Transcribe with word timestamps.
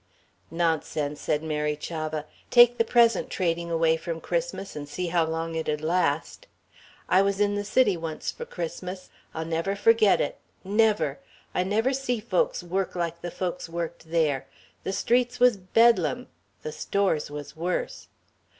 "Nonsense," 0.49 1.21
said 1.21 1.43
Mary 1.43 1.75
Chavah, 1.75 2.25
"take 2.49 2.79
the 2.79 2.83
present 2.83 3.29
trading 3.29 3.69
away 3.69 3.97
from 3.97 4.19
Christmas 4.19 4.75
and 4.75 4.89
see 4.89 5.09
how 5.09 5.23
long 5.23 5.53
it'd 5.53 5.79
last. 5.81 6.47
I 7.07 7.21
was 7.21 7.39
in 7.39 7.53
the 7.53 7.63
City 7.63 7.95
once 7.95 8.31
for 8.31 8.43
Christmas. 8.43 9.11
I'll 9.35 9.45
never 9.45 9.75
forget 9.75 10.19
it 10.19 10.39
never. 10.63 11.19
I 11.53 11.61
never 11.63 11.93
see 11.93 12.19
folks 12.19 12.63
work 12.63 12.95
like 12.95 13.21
the 13.21 13.29
folks 13.29 13.69
worked 13.69 14.09
there. 14.09 14.47
The 14.83 14.91
streets 14.93 15.39
was 15.39 15.55
Bedlam. 15.57 16.29
The 16.63 16.71
stores 16.71 17.29
was 17.29 17.55
worse. 17.55 18.07